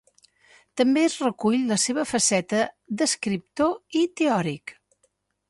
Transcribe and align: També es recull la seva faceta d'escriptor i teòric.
També 0.79 1.03
es 1.09 1.17
recull 1.23 1.67
la 1.73 1.77
seva 1.83 2.07
faceta 2.13 2.63
d'escriptor 3.03 4.01
i 4.01 4.03
teòric. 4.23 4.77